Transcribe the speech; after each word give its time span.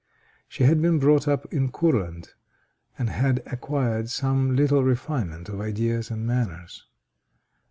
She 0.47 0.63
had 0.63 0.81
been 0.81 0.97
brought 0.97 1.27
up 1.27 1.45
in 1.53 1.69
Courland, 1.71 2.29
and 2.97 3.07
had 3.07 3.43
acquired 3.45 4.09
some 4.09 4.55
little 4.55 4.81
refinement 4.83 5.47
of 5.47 5.61
ideas 5.61 6.09
and 6.09 6.25
manners. 6.25 6.87